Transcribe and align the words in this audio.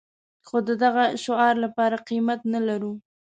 خو 0.47 0.57
د 0.67 0.69
دغه 0.83 1.03
شعار 1.23 1.55
لپاره 1.65 2.03
قيمت 2.09 2.39
نه 2.53 2.59
لرو. 2.67 2.93